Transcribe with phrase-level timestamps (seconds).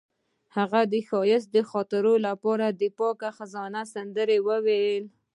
[0.55, 4.97] هغې د ښایسته خاطرو لپاره د پاک خزان سندره ویله.